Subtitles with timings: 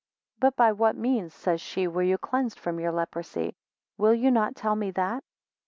[0.39, 3.53] 31 But by what means, says she, were you cleansed from your leprosy?
[3.99, 5.23] Will not you tell me that?